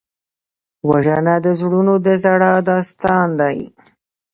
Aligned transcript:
وژنه 0.89 1.35
د 1.45 1.47
زړونو 1.59 1.93
د 2.05 2.07
ژړا 2.21 2.53
داستان 2.69 3.27
دی 3.39 3.57